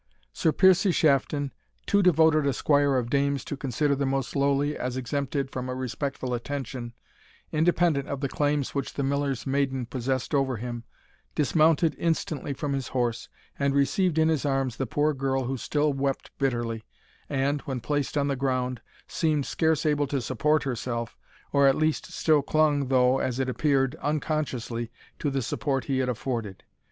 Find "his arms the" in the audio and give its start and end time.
14.27-14.87